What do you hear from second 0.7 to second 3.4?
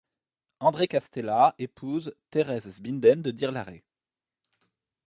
Castella épouse Thérèse Zbinden de